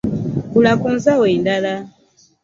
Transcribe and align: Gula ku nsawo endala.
Gula 0.51 0.71
ku 0.81 0.87
nsawo 0.95 1.25
endala. 1.35 1.73